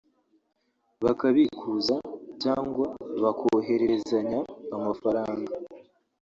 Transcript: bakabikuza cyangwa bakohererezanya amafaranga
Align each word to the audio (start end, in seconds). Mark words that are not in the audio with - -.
bakabikuza 1.03 1.95
cyangwa 2.43 2.87
bakohererezanya 3.23 4.39
amafaranga 4.75 5.53